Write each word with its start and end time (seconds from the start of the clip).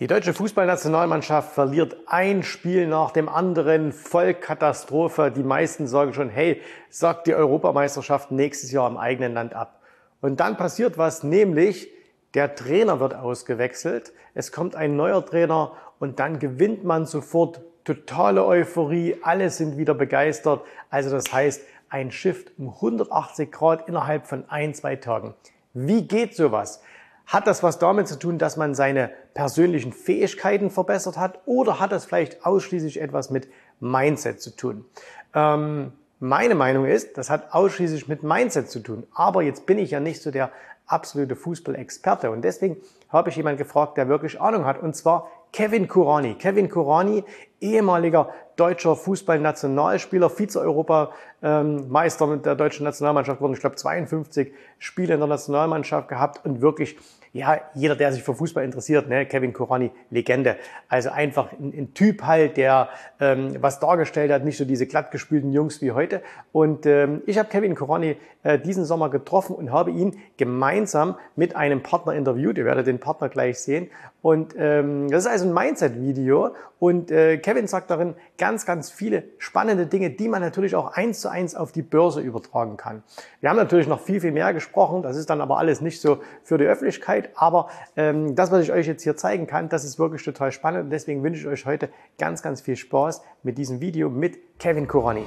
Die 0.00 0.08
deutsche 0.08 0.34
Fußballnationalmannschaft 0.34 1.52
verliert 1.52 1.96
ein 2.06 2.42
Spiel 2.42 2.88
nach 2.88 3.12
dem 3.12 3.28
anderen, 3.28 3.92
Vollkatastrophe. 3.92 5.30
Die 5.30 5.44
meisten 5.44 5.86
sagen 5.86 6.12
schon, 6.12 6.30
hey, 6.30 6.60
sagt 6.90 7.28
die 7.28 7.34
Europameisterschaft 7.34 8.32
nächstes 8.32 8.72
Jahr 8.72 8.90
im 8.90 8.96
eigenen 8.96 9.34
Land 9.34 9.54
ab. 9.54 9.80
Und 10.20 10.40
dann 10.40 10.56
passiert 10.56 10.98
was, 10.98 11.22
nämlich 11.22 11.88
der 12.34 12.56
Trainer 12.56 12.98
wird 12.98 13.14
ausgewechselt, 13.14 14.12
es 14.34 14.50
kommt 14.50 14.74
ein 14.74 14.96
neuer 14.96 15.24
Trainer 15.24 15.74
und 16.00 16.18
dann 16.18 16.40
gewinnt 16.40 16.82
man 16.82 17.06
sofort 17.06 17.60
totale 17.84 18.44
Euphorie, 18.44 19.18
alle 19.22 19.48
sind 19.50 19.78
wieder 19.78 19.94
begeistert. 19.94 20.62
Also 20.90 21.10
das 21.10 21.32
heißt, 21.32 21.62
ein 21.88 22.10
Shift 22.10 22.50
um 22.58 22.70
180 22.70 23.52
Grad 23.52 23.86
innerhalb 23.86 24.26
von 24.26 24.42
ein, 24.48 24.74
zwei 24.74 24.96
Tagen. 24.96 25.34
Wie 25.72 26.08
geht 26.08 26.34
sowas? 26.34 26.82
Hat 27.26 27.46
das 27.46 27.62
was 27.62 27.78
damit 27.78 28.06
zu 28.06 28.18
tun, 28.18 28.38
dass 28.38 28.56
man 28.56 28.74
seine 28.74 29.10
persönlichen 29.32 29.92
Fähigkeiten 29.92 30.70
verbessert 30.70 31.16
hat 31.16 31.40
oder 31.46 31.80
hat 31.80 31.92
das 31.92 32.04
vielleicht 32.04 32.44
ausschließlich 32.44 33.00
etwas 33.00 33.30
mit 33.30 33.48
Mindset 33.80 34.40
zu 34.40 34.54
tun? 34.54 34.84
Ähm, 35.34 35.92
meine 36.20 36.54
Meinung 36.54 36.86
ist, 36.86 37.18
das 37.18 37.30
hat 37.30 37.52
ausschließlich 37.52 38.08
mit 38.08 38.22
Mindset 38.22 38.70
zu 38.70 38.80
tun. 38.80 39.06
Aber 39.14 39.42
jetzt 39.42 39.66
bin 39.66 39.78
ich 39.78 39.90
ja 39.90 40.00
nicht 40.00 40.22
so 40.22 40.30
der 40.30 40.50
absolute 40.86 41.34
Fußballexperte 41.34 42.30
und 42.30 42.42
deswegen 42.42 42.76
habe 43.08 43.30
ich 43.30 43.36
jemanden 43.36 43.58
gefragt, 43.58 43.96
der 43.96 44.08
wirklich 44.08 44.40
Ahnung 44.40 44.66
hat 44.66 44.82
und 44.82 44.94
zwar 44.94 45.30
Kevin 45.52 45.88
Kurani. 45.88 46.34
Kevin 46.34 46.68
Kurani, 46.68 47.24
ehemaliger 47.60 48.30
deutscher 48.56 48.96
Fußballnationalspieler, 48.96 50.30
Vize-Europameister 50.30 52.26
mit 52.26 52.46
der 52.46 52.54
deutschen 52.54 52.84
Nationalmannschaft 52.84 53.38
geworden. 53.38 53.54
Ich 53.54 53.60
glaube, 53.60 53.76
52 53.76 54.52
Spiele 54.78 55.14
in 55.14 55.20
der 55.20 55.28
Nationalmannschaft 55.28 56.08
gehabt 56.08 56.44
und 56.44 56.60
wirklich 56.60 56.96
ja, 57.34 57.60
jeder, 57.74 57.96
der 57.96 58.12
sich 58.12 58.22
für 58.22 58.32
Fußball 58.32 58.62
interessiert, 58.64 59.08
ne, 59.08 59.26
Kevin 59.26 59.52
Korani, 59.52 59.90
Legende. 60.10 60.56
Also 60.88 61.10
einfach 61.10 61.50
ein, 61.50 61.74
ein 61.76 61.92
Typ 61.92 62.22
halt, 62.22 62.56
der 62.56 62.90
ähm, 63.18 63.56
was 63.60 63.80
dargestellt 63.80 64.30
hat, 64.30 64.44
nicht 64.44 64.56
so 64.56 64.64
diese 64.64 64.86
glattgespülten 64.86 65.52
Jungs 65.52 65.82
wie 65.82 65.90
heute. 65.90 66.22
Und 66.52 66.86
ähm, 66.86 67.22
ich 67.26 67.36
habe 67.36 67.48
Kevin 67.48 67.74
Korani 67.74 68.16
äh, 68.44 68.60
diesen 68.60 68.84
Sommer 68.84 69.10
getroffen 69.10 69.56
und 69.56 69.72
habe 69.72 69.90
ihn 69.90 70.16
gemeinsam 70.36 71.16
mit 71.34 71.56
einem 71.56 71.82
Partner 71.82 72.14
interviewt. 72.14 72.56
Ihr 72.56 72.66
werdet 72.66 72.86
den 72.86 73.00
Partner 73.00 73.28
gleich 73.28 73.58
sehen. 73.58 73.90
Und 74.22 74.54
ähm, 74.56 75.10
das 75.10 75.24
ist 75.24 75.30
also 75.30 75.46
ein 75.46 75.54
Mindset-Video. 75.54 76.54
Und 76.78 77.10
äh, 77.10 77.38
Kevin 77.38 77.53
sagt 77.66 77.90
darin 77.90 78.14
ganz, 78.38 78.66
ganz 78.66 78.90
viele 78.90 79.24
spannende 79.38 79.86
Dinge, 79.86 80.10
die 80.10 80.28
man 80.28 80.42
natürlich 80.42 80.74
auch 80.74 80.92
eins 80.92 81.20
zu 81.20 81.28
eins 81.28 81.54
auf 81.54 81.72
die 81.72 81.82
Börse 81.82 82.20
übertragen 82.20 82.76
kann. 82.76 83.02
Wir 83.40 83.50
haben 83.50 83.56
natürlich 83.56 83.86
noch 83.86 84.00
viel, 84.00 84.20
viel 84.20 84.32
mehr 84.32 84.52
gesprochen. 84.52 85.02
Das 85.02 85.16
ist 85.16 85.30
dann 85.30 85.40
aber 85.40 85.58
alles 85.58 85.80
nicht 85.80 86.00
so 86.00 86.18
für 86.42 86.58
die 86.58 86.64
Öffentlichkeit. 86.64 87.30
Aber 87.34 87.68
ähm, 87.96 88.34
das, 88.34 88.50
was 88.50 88.62
ich 88.62 88.72
euch 88.72 88.86
jetzt 88.86 89.02
hier 89.02 89.16
zeigen 89.16 89.46
kann, 89.46 89.68
das 89.68 89.84
ist 89.84 89.98
wirklich 89.98 90.22
total 90.24 90.52
spannend. 90.52 90.84
Und 90.84 90.90
deswegen 90.90 91.22
wünsche 91.22 91.40
ich 91.40 91.46
euch 91.46 91.66
heute 91.66 91.88
ganz, 92.18 92.42
ganz 92.42 92.60
viel 92.60 92.76
Spaß 92.76 93.22
mit 93.42 93.58
diesem 93.58 93.80
Video 93.80 94.10
mit 94.10 94.58
Kevin 94.58 94.86
Kurani. 94.86 95.24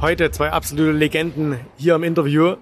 Heute 0.00 0.30
zwei 0.30 0.50
absolute 0.50 0.92
Legenden 0.92 1.60
hier 1.76 1.94
im 1.94 2.04
Interview. 2.04 2.56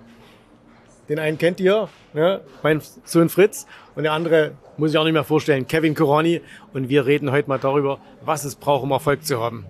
Den 1.09 1.21
einen 1.21 1.39
kennt 1.39 1.61
ihr, 1.61 1.89
ne? 2.13 2.41
mein 2.63 2.83
Sohn 3.05 3.29
Fritz. 3.29 3.67
Und 3.95 4.05
der 4.05 4.13
andere 4.13 4.53
muss 4.77 4.91
ich 4.91 4.99
auch 4.99 5.05
nicht 5.05 5.13
mehr 5.13 5.25
vorstellen, 5.25 5.67
Kevin 5.67 5.95
Korani. 5.95 6.41
Und 6.73 6.89
wir 6.89 7.07
reden 7.07 7.31
heute 7.33 7.49
mal 7.49 7.59
darüber, 7.59 7.99
was 8.25 8.45
es 8.45 8.55
braucht, 8.55 8.83
um 8.85 8.91
Erfolg 8.91 9.25
zu 9.25 9.41
haben. 9.41 9.67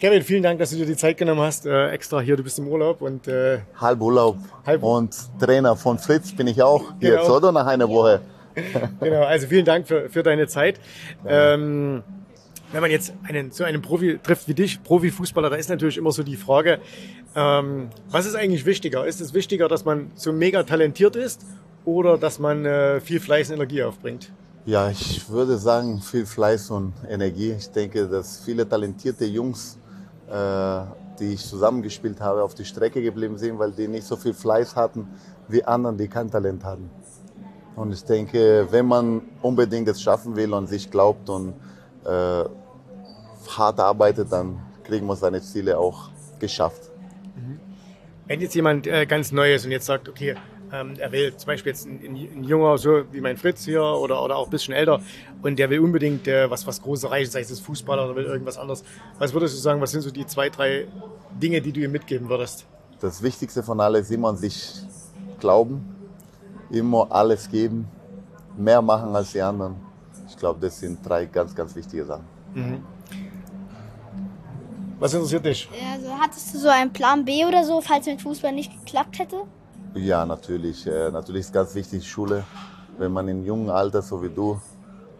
Kevin, 0.00 0.22
vielen 0.22 0.42
Dank, 0.42 0.58
dass 0.58 0.70
du 0.70 0.76
dir 0.76 0.86
die 0.86 0.96
Zeit 0.96 1.16
genommen 1.16 1.40
hast. 1.40 1.66
Äh, 1.66 1.90
extra 1.90 2.20
hier, 2.20 2.36
du 2.36 2.42
bist 2.42 2.58
im 2.58 2.68
Urlaub 2.68 3.00
und 3.00 3.26
äh, 3.26 3.60
halb 3.80 4.00
Urlaub. 4.00 4.36
Halb 4.66 4.82
und 4.82 5.16
Trainer 5.40 5.76
von 5.76 5.98
Fritz 5.98 6.32
bin 6.32 6.46
ich 6.46 6.62
auch 6.62 6.98
genau. 7.00 7.14
jetzt, 7.14 7.30
oder 7.30 7.52
nach 7.52 7.66
einer 7.66 7.88
Woche. 7.88 8.20
genau, 9.00 9.22
also 9.22 9.46
vielen 9.46 9.64
Dank 9.64 9.88
für, 9.88 10.10
für 10.10 10.22
deine 10.22 10.46
Zeit. 10.46 10.78
Ähm, 11.26 12.02
wenn 12.74 12.80
man 12.80 12.90
jetzt 12.90 13.14
einen, 13.22 13.52
so 13.52 13.62
einen 13.62 13.80
Profi 13.80 14.18
trifft 14.20 14.48
wie 14.48 14.54
dich, 14.54 14.82
Profifußballer, 14.82 15.48
da 15.48 15.56
ist 15.56 15.70
natürlich 15.70 15.96
immer 15.96 16.10
so 16.10 16.24
die 16.24 16.36
Frage, 16.36 16.80
ähm, 17.36 17.88
was 18.10 18.26
ist 18.26 18.34
eigentlich 18.34 18.66
wichtiger? 18.66 19.06
Ist 19.06 19.20
es 19.20 19.32
wichtiger, 19.32 19.68
dass 19.68 19.84
man 19.84 20.10
so 20.16 20.32
mega 20.32 20.64
talentiert 20.64 21.14
ist 21.14 21.46
oder 21.84 22.18
dass 22.18 22.40
man 22.40 22.66
äh, 22.66 23.00
viel 23.00 23.20
Fleiß 23.20 23.50
und 23.50 23.56
Energie 23.56 23.84
aufbringt? 23.84 24.32
Ja, 24.66 24.90
ich 24.90 25.28
würde 25.28 25.56
sagen, 25.56 26.00
viel 26.00 26.26
Fleiß 26.26 26.70
und 26.70 26.94
Energie. 27.08 27.52
Ich 27.52 27.70
denke, 27.70 28.08
dass 28.08 28.40
viele 28.44 28.68
talentierte 28.68 29.24
Jungs, 29.24 29.78
äh, 30.28 30.80
die 31.20 31.34
ich 31.34 31.46
zusammengespielt 31.46 32.20
habe, 32.20 32.42
auf 32.42 32.54
die 32.54 32.64
Strecke 32.64 33.00
geblieben 33.00 33.38
sind, 33.38 33.56
weil 33.58 33.70
die 33.70 33.86
nicht 33.86 34.06
so 34.06 34.16
viel 34.16 34.34
Fleiß 34.34 34.74
hatten 34.74 35.06
wie 35.46 35.62
anderen, 35.62 35.96
die 35.96 36.08
kein 36.08 36.28
Talent 36.28 36.64
hatten. 36.64 36.90
Und 37.76 37.92
ich 37.92 38.04
denke, 38.04 38.66
wenn 38.70 38.86
man 38.86 39.22
unbedingt 39.42 39.86
es 39.88 40.02
schaffen 40.02 40.34
will 40.34 40.52
und 40.52 40.68
sich 40.68 40.90
glaubt 40.90 41.28
und 41.28 41.54
äh, 42.04 42.44
hart 43.58 43.80
arbeitet, 43.80 44.30
dann 44.32 44.60
kriegen 44.84 45.06
wir 45.06 45.16
seine 45.16 45.40
Ziele 45.40 45.78
auch 45.78 46.10
geschafft. 46.38 46.90
Mhm. 47.36 47.60
Wenn 48.26 48.40
jetzt 48.40 48.54
jemand 48.54 48.86
äh, 48.86 49.06
ganz 49.06 49.32
neu 49.32 49.54
ist 49.54 49.64
und 49.64 49.70
jetzt 49.70 49.86
sagt, 49.86 50.08
okay, 50.08 50.36
ähm, 50.72 50.94
er 50.98 51.12
will 51.12 51.36
zum 51.36 51.46
Beispiel 51.46 51.70
jetzt 51.70 51.86
ein, 51.86 52.00
ein, 52.02 52.44
Junger, 52.44 52.78
so 52.78 53.04
wie 53.12 53.20
mein 53.20 53.36
Fritz 53.36 53.64
hier 53.64 53.82
oder, 53.82 54.22
oder 54.22 54.36
auch 54.36 54.46
ein 54.46 54.50
bisschen 54.50 54.74
älter 54.74 55.00
und 55.42 55.58
der 55.58 55.70
will 55.70 55.80
unbedingt 55.80 56.26
äh, 56.26 56.50
was, 56.50 56.66
was 56.66 56.82
Großes 56.82 57.04
erreichen, 57.04 57.30
sei 57.30 57.40
es 57.40 57.60
Fußballer 57.60 58.06
oder 58.06 58.16
will 58.16 58.24
irgendwas 58.24 58.58
anderes. 58.58 58.84
Was 59.18 59.32
würdest 59.32 59.54
du 59.54 59.60
sagen, 59.60 59.80
was 59.80 59.92
sind 59.92 60.00
so 60.00 60.10
die 60.10 60.26
zwei, 60.26 60.48
drei 60.48 60.86
Dinge, 61.40 61.60
die 61.60 61.72
du 61.72 61.80
ihm 61.80 61.92
mitgeben 61.92 62.28
würdest? 62.28 62.66
Das 63.00 63.22
Wichtigste 63.22 63.62
von 63.62 63.80
allem 63.80 64.02
ist 64.02 64.10
immer 64.10 64.28
an 64.28 64.36
sich 64.36 64.80
glauben, 65.38 65.94
immer 66.70 67.06
alles 67.10 67.50
geben, 67.50 67.86
mehr 68.56 68.82
machen 68.82 69.14
als 69.14 69.32
die 69.32 69.42
anderen. 69.42 69.76
Ich 70.28 70.36
glaube, 70.36 70.58
das 70.60 70.80
sind 70.80 71.06
drei 71.06 71.26
ganz, 71.26 71.54
ganz 71.54 71.76
wichtige 71.76 72.04
Sachen. 72.04 72.24
Mhm. 72.54 72.82
Was 74.98 75.12
interessiert 75.12 75.44
dich? 75.44 75.68
Also, 75.94 76.08
hattest 76.20 76.54
du 76.54 76.58
so 76.58 76.68
einen 76.68 76.92
Plan 76.92 77.24
B 77.24 77.44
oder 77.44 77.64
so, 77.64 77.80
falls 77.80 78.06
mit 78.06 78.22
Fußball 78.22 78.52
nicht 78.52 78.72
geklappt 78.84 79.18
hätte? 79.18 79.36
Ja, 79.94 80.24
natürlich. 80.24 80.86
Äh, 80.86 81.10
natürlich 81.10 81.42
ist 81.42 81.52
ganz 81.52 81.74
wichtig 81.74 82.08
Schule. 82.08 82.44
Wenn 82.98 83.12
man 83.12 83.28
in 83.28 83.44
jungen 83.44 83.70
Alter, 83.70 84.02
so 84.02 84.22
wie 84.22 84.28
du, 84.28 84.60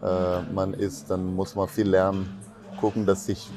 äh, 0.03 0.41
man 0.53 0.75
ist, 0.75 1.11
dann 1.11 1.35
muss 1.35 1.55
man 1.55 1.69
viel 1.69 1.89
lernen, 1.89 2.39
gucken, 2.81 3.05
dass 3.05 3.27
sich, 3.27 3.49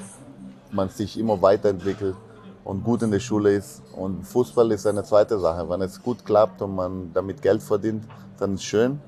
man 0.71 0.89
sich 0.89 1.19
immer 1.19 1.41
weiterentwickelt 1.41 2.15
und 2.63 2.83
gut 2.83 3.03
in 3.03 3.11
der 3.11 3.19
Schule 3.19 3.53
ist. 3.55 3.81
Und 3.95 4.23
Fußball 4.23 4.71
ist 4.71 4.85
eine 4.87 5.03
zweite 5.03 5.39
Sache. 5.39 5.69
Wenn 5.69 5.81
es 5.81 6.01
gut 6.01 6.25
klappt 6.25 6.61
und 6.61 6.75
man 6.75 7.11
damit 7.13 7.41
Geld 7.41 7.61
verdient, 7.63 8.03
dann 8.39 8.55
ist 8.55 8.61
es 8.61 8.65
schön, 8.65 8.99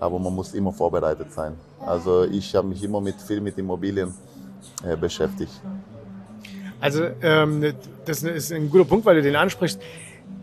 aber 0.00 0.18
man 0.18 0.34
muss 0.34 0.52
immer 0.54 0.72
vorbereitet 0.72 1.32
sein. 1.32 1.54
Also 1.80 2.24
ich 2.24 2.54
habe 2.54 2.68
mich 2.68 2.82
immer 2.82 3.00
mit, 3.00 3.20
viel 3.20 3.40
mit 3.40 3.56
Immobilien 3.58 4.12
äh, 4.84 4.96
beschäftigt. 4.96 5.52
Also 6.80 7.04
ähm, 7.22 7.74
das 8.04 8.22
ist 8.22 8.52
ein 8.52 8.70
guter 8.70 8.84
Punkt, 8.84 9.06
weil 9.06 9.16
du 9.16 9.22
den 9.22 9.36
ansprichst. 9.36 9.80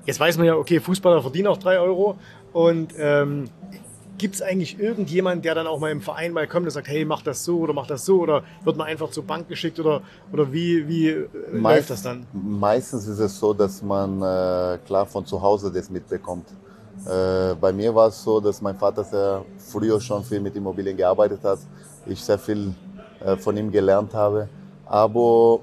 Jetzt 0.05 0.19
weiß 0.19 0.37
man 0.37 0.47
ja, 0.47 0.55
okay, 0.55 0.79
Fußballer 0.79 1.21
verdienen 1.21 1.47
auch 1.47 1.57
drei 1.57 1.79
Euro. 1.79 2.17
Und 2.51 2.93
ähm, 2.97 3.45
gibt 4.17 4.35
es 4.35 4.41
eigentlich 4.41 4.79
irgendjemand, 4.79 5.43
der 5.43 5.55
dann 5.55 5.67
auch 5.67 5.79
mal 5.79 5.91
im 5.91 6.01
Verein 6.01 6.33
mal 6.33 6.47
kommt 6.47 6.65
und 6.65 6.71
sagt, 6.71 6.87
hey, 6.87 7.03
mach 7.05 7.21
das 7.21 7.43
so 7.43 7.59
oder 7.59 7.73
mach 7.73 7.87
das 7.87 8.05
so? 8.05 8.21
Oder 8.21 8.43
wird 8.63 8.77
man 8.77 8.87
einfach 8.87 9.09
zur 9.09 9.23
Bank 9.23 9.47
geschickt 9.47 9.79
oder, 9.79 10.01
oder 10.31 10.51
wie, 10.51 10.87
wie 10.87 11.09
äh, 11.09 11.27
Meist, 11.51 11.75
läuft 11.75 11.89
das 11.89 12.03
dann? 12.03 12.25
Meistens 12.33 13.07
ist 13.07 13.19
es 13.19 13.39
so, 13.39 13.53
dass 13.53 13.81
man 13.81 14.21
äh, 14.21 14.77
klar 14.85 15.05
von 15.05 15.25
zu 15.25 15.41
Hause 15.41 15.71
das 15.71 15.89
mitbekommt. 15.89 16.47
Äh, 17.05 17.55
bei 17.55 17.73
mir 17.73 17.93
war 17.93 18.07
es 18.07 18.23
so, 18.23 18.39
dass 18.39 18.61
mein 18.61 18.77
Vater 18.77 19.03
sehr 19.03 19.43
früher 19.57 19.99
schon 19.99 20.23
viel 20.23 20.39
mit 20.39 20.55
Immobilien 20.55 20.95
gearbeitet 20.95 21.43
hat. 21.43 21.59
Ich 22.05 22.23
sehr 22.23 22.37
viel 22.37 22.73
äh, 23.19 23.35
von 23.35 23.57
ihm 23.57 23.71
gelernt 23.71 24.13
habe. 24.13 24.47
Aber 24.85 25.59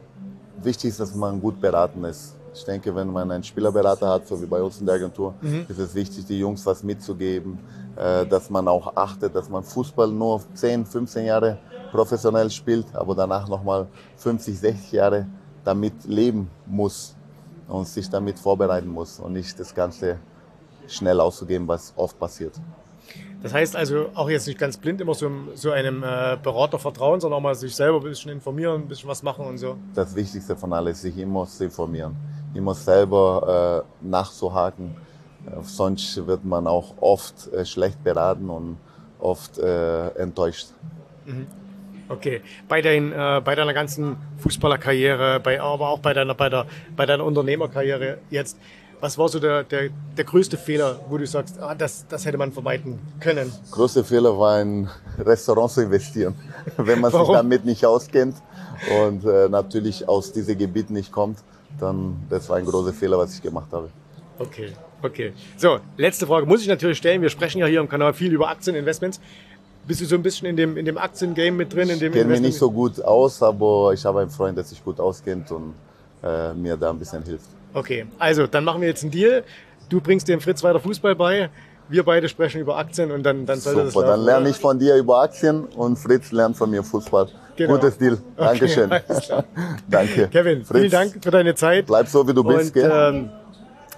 wichtig 0.62 0.90
ist, 0.90 1.00
dass 1.00 1.14
man 1.14 1.40
gut 1.40 1.60
beraten 1.60 2.04
ist. 2.04 2.36
Ich 2.52 2.64
denke, 2.64 2.94
wenn 2.94 3.12
man 3.12 3.30
einen 3.30 3.44
Spielerberater 3.44 4.08
hat, 4.08 4.26
so 4.26 4.40
wie 4.40 4.46
bei 4.46 4.60
uns 4.60 4.80
in 4.80 4.86
der 4.86 4.96
Agentur, 4.96 5.34
mhm. 5.40 5.66
ist 5.68 5.78
es 5.78 5.94
wichtig, 5.94 6.26
die 6.26 6.38
Jungs 6.38 6.66
was 6.66 6.82
mitzugeben, 6.82 7.58
äh, 7.96 8.26
dass 8.26 8.50
man 8.50 8.66
auch 8.66 8.96
achtet, 8.96 9.34
dass 9.34 9.48
man 9.48 9.62
Fußball 9.62 10.08
nur 10.08 10.40
10, 10.54 10.84
15 10.84 11.26
Jahre 11.26 11.58
professionell 11.92 12.50
spielt, 12.50 12.86
aber 12.94 13.14
danach 13.14 13.48
nochmal 13.48 13.86
50, 14.16 14.58
60 14.58 14.92
Jahre 14.92 15.26
damit 15.64 16.04
leben 16.04 16.50
muss 16.66 17.14
und 17.68 17.86
sich 17.86 18.08
damit 18.10 18.38
vorbereiten 18.38 18.88
muss 18.88 19.20
und 19.20 19.32
nicht 19.32 19.58
das 19.58 19.74
Ganze 19.74 20.18
schnell 20.86 21.20
auszugeben, 21.20 21.68
was 21.68 21.92
oft 21.96 22.18
passiert. 22.18 22.54
Das 23.42 23.54
heißt 23.54 23.74
also 23.74 24.10
auch 24.14 24.28
jetzt 24.28 24.46
nicht 24.46 24.58
ganz 24.58 24.76
blind 24.76 25.00
immer 25.00 25.14
so, 25.14 25.30
so 25.54 25.70
einem 25.70 26.02
äh, 26.02 26.36
Berater 26.42 26.78
vertrauen, 26.78 27.20
sondern 27.20 27.38
auch 27.38 27.42
mal 27.42 27.54
sich 27.54 27.74
selber 27.74 27.98
ein 27.98 28.02
bisschen 28.02 28.32
informieren, 28.32 28.82
ein 28.82 28.88
bisschen 28.88 29.08
was 29.08 29.22
machen 29.22 29.46
und 29.46 29.58
so. 29.58 29.76
Das 29.94 30.14
Wichtigste 30.14 30.56
von 30.56 30.72
alles, 30.72 30.96
ist, 30.96 31.02
sich 31.02 31.18
immer 31.18 31.46
zu 31.46 31.64
informieren, 31.64 32.14
immer 32.54 32.74
selber 32.74 33.84
äh, 34.02 34.06
nachzuhaken. 34.06 34.94
Äh, 35.46 35.62
sonst 35.62 36.26
wird 36.26 36.44
man 36.44 36.66
auch 36.66 36.94
oft 37.00 37.50
äh, 37.52 37.64
schlecht 37.64 38.02
beraten 38.04 38.50
und 38.50 38.76
oft 39.18 39.58
äh, 39.58 40.08
enttäuscht. 40.10 40.68
Mhm. 41.24 41.46
Okay, 42.10 42.42
bei, 42.68 42.82
dein, 42.82 43.12
äh, 43.12 43.40
bei 43.42 43.54
deiner 43.54 43.72
ganzen 43.72 44.16
Fußballerkarriere, 44.38 45.38
bei, 45.38 45.60
aber 45.60 45.90
auch 45.90 46.00
bei 46.00 46.12
deiner, 46.12 46.34
bei, 46.34 46.48
der, 46.48 46.66
bei 46.96 47.06
deiner 47.06 47.24
Unternehmerkarriere 47.24 48.18
jetzt, 48.30 48.58
Was 49.00 49.16
war 49.16 49.28
so 49.28 49.40
der, 49.40 49.64
der, 49.64 49.88
der 50.16 50.24
größte 50.24 50.58
Fehler, 50.58 51.00
wo 51.08 51.16
du 51.16 51.26
sagst, 51.26 51.58
ah, 51.58 51.74
das, 51.74 52.06
das 52.06 52.26
hätte 52.26 52.36
man 52.36 52.52
vermeiden 52.52 52.98
können? 53.18 53.50
Größte 53.70 54.04
Fehler 54.04 54.38
war 54.38 54.60
in 54.60 54.88
Restaurants 55.18 55.74
zu 55.74 55.82
investieren, 55.82 56.34
wenn 56.76 57.00
man 57.00 57.10
sich 57.10 57.28
damit 57.28 57.64
nicht 57.64 57.86
auskennt 57.86 58.36
und 59.02 59.24
äh, 59.24 59.48
natürlich 59.48 60.06
aus 60.06 60.32
diesem 60.32 60.58
Gebiet 60.58 60.90
nicht 60.90 61.12
kommt, 61.12 61.38
dann 61.78 62.16
das 62.28 62.48
war 62.50 62.56
ein 62.56 62.66
großer 62.66 62.92
Fehler, 62.92 63.16
was 63.16 63.34
ich 63.34 63.42
gemacht 63.42 63.68
habe. 63.72 63.88
Okay, 64.38 64.72
okay. 65.02 65.32
So, 65.56 65.78
letzte 65.96 66.26
Frage 66.26 66.46
muss 66.46 66.60
ich 66.60 66.68
natürlich 66.68 66.98
stellen. 66.98 67.22
Wir 67.22 67.30
sprechen 67.30 67.58
ja 67.58 67.66
hier 67.66 67.80
im 67.80 67.88
Kanal 67.88 68.12
viel 68.12 68.32
über 68.32 68.48
Aktieninvestments. 68.48 69.18
Bist 69.86 70.02
du 70.02 70.04
so 70.04 70.14
ein 70.14 70.22
bisschen 70.22 70.46
in 70.46 70.56
dem, 70.56 70.76
in 70.76 70.84
dem 70.84 70.98
Aktiengame 70.98 71.52
mit 71.52 71.72
drin? 71.72 71.88
In 71.88 71.98
dem 71.98 72.12
ich 72.12 72.18
kenne 72.18 72.32
mich 72.32 72.40
nicht 72.40 72.58
so 72.58 72.70
gut 72.70 73.02
aus, 73.02 73.42
aber 73.42 73.92
ich 73.94 74.04
habe 74.04 74.20
einen 74.20 74.30
Freund, 74.30 74.58
der 74.58 74.64
sich 74.64 74.84
gut 74.84 75.00
auskennt 75.00 75.50
und 75.52 75.74
äh, 76.22 76.52
mir 76.52 76.76
da 76.76 76.90
ein 76.90 76.98
bisschen 76.98 77.22
hilft. 77.22 77.48
Okay, 77.74 78.06
also 78.18 78.46
dann 78.46 78.64
machen 78.64 78.80
wir 78.80 78.88
jetzt 78.88 79.02
einen 79.02 79.12
Deal. 79.12 79.44
Du 79.88 80.00
bringst 80.00 80.28
dem 80.28 80.40
Fritz 80.40 80.62
weiter 80.62 80.80
Fußball 80.80 81.14
bei. 81.14 81.50
Wir 81.88 82.04
beide 82.04 82.28
sprechen 82.28 82.60
über 82.60 82.76
Aktien 82.76 83.10
und 83.10 83.24
dann, 83.24 83.46
dann 83.46 83.58
sollte 83.58 83.80
Super, 83.80 83.84
das 83.86 83.94
laufen, 83.94 84.08
dann 84.08 84.24
lerne 84.24 84.48
ich 84.50 84.56
von 84.56 84.78
dir 84.78 84.96
über 84.96 85.22
Aktien 85.22 85.64
und 85.64 85.96
Fritz 85.96 86.30
lernt 86.30 86.56
von 86.56 86.70
mir 86.70 86.84
Fußball. 86.84 87.28
Genau. 87.56 87.74
Gutes 87.74 87.98
Deal. 87.98 88.18
Dankeschön. 88.36 88.90
Okay, 89.20 89.42
Danke. 89.88 90.28
Kevin, 90.28 90.64
Fritz, 90.64 90.78
vielen 90.78 90.90
Dank 90.90 91.18
für 91.22 91.30
deine 91.30 91.54
Zeit. 91.54 91.86
Bleib 91.86 92.06
so, 92.06 92.26
wie 92.26 92.32
du 92.32 92.44
bist. 92.44 92.68
Und, 92.68 92.74
gell? 92.74 92.90
Ähm, 92.92 93.30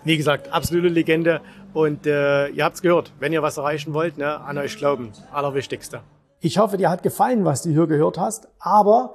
wie 0.04 0.16
gesagt, 0.16 0.50
absolute 0.52 0.88
Legende. 0.88 1.40
Und 1.74 2.06
äh, 2.06 2.48
ihr 2.48 2.64
habt's 2.64 2.82
gehört, 2.82 3.12
wenn 3.20 3.32
ihr 3.32 3.42
was 3.42 3.56
erreichen 3.58 3.94
wollt, 3.94 4.18
ne, 4.18 4.40
an 4.40 4.58
euch 4.58 4.76
glauben. 4.76 5.12
Allerwichtigste. 5.32 6.00
Ich 6.40 6.58
hoffe, 6.58 6.76
dir 6.76 6.90
hat 6.90 7.02
gefallen, 7.02 7.44
was 7.44 7.62
du 7.62 7.70
hier 7.70 7.86
gehört 7.86 8.18
hast. 8.18 8.48
Aber 8.58 9.14